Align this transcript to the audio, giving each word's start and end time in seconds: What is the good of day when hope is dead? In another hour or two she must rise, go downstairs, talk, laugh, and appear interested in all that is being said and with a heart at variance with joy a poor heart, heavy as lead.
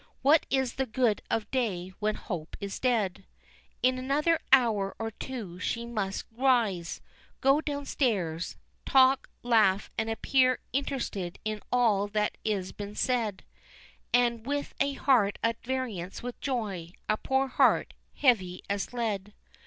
What 0.23 0.47
is 0.49 0.73
the 0.77 0.87
good 0.87 1.21
of 1.29 1.51
day 1.51 1.89
when 1.99 2.15
hope 2.15 2.57
is 2.59 2.79
dead? 2.79 3.23
In 3.83 3.99
another 3.99 4.39
hour 4.51 4.95
or 4.97 5.11
two 5.11 5.59
she 5.59 5.85
must 5.85 6.25
rise, 6.35 7.01
go 7.39 7.61
downstairs, 7.61 8.57
talk, 8.83 9.29
laugh, 9.43 9.91
and 9.99 10.09
appear 10.09 10.57
interested 10.73 11.37
in 11.45 11.61
all 11.71 12.07
that 12.07 12.35
is 12.43 12.71
being 12.71 12.95
said 12.95 13.43
and 14.11 14.43
with 14.43 14.73
a 14.79 14.93
heart 14.93 15.37
at 15.43 15.61
variance 15.63 16.23
with 16.23 16.41
joy 16.41 16.93
a 17.07 17.15
poor 17.15 17.47
heart, 17.47 17.93
heavy 18.15 18.63
as 18.67 18.93
lead. 18.93 19.35